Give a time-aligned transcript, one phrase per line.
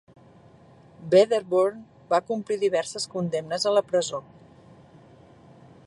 [1.15, 4.23] Wedderburn va complir diverses condemnes a la presó.